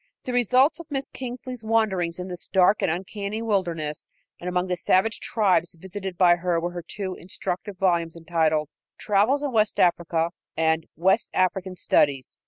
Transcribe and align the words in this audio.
The 0.23 0.33
results 0.33 0.79
of 0.79 0.89
Miss 0.89 1.11
Kingsley's 1.11 1.63
wanderings 1.63 2.17
in 2.17 2.27
this 2.27 2.47
dark 2.47 2.81
and 2.81 2.89
uncanny 2.89 3.43
wilderness 3.43 4.03
and 4.39 4.49
among 4.49 4.65
the 4.65 4.75
savage 4.75 5.19
tribes 5.19 5.75
visited 5.75 6.17
by 6.17 6.37
her 6.37 6.59
were 6.59 6.71
her 6.71 6.81
two 6.81 7.13
instructive 7.13 7.77
volumes 7.77 8.15
entitled 8.15 8.69
Travels 8.97 9.43
in 9.43 9.51
West 9.51 9.79
Africa 9.79 10.31
and 10.57 10.87
West 10.95 11.29
African 11.35 11.75
Studies. 11.75 12.39